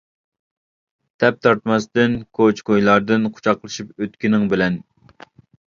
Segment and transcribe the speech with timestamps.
[1.23, 4.85] تەپ تارتماستىن كوچا-كويلاردىن، قۇچاقلىشىپ ئۆتكىنىڭ بىلەن.